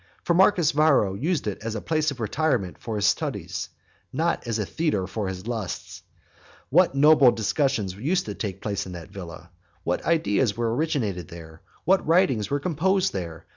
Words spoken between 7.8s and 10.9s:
used to take place in that villa! what ideas were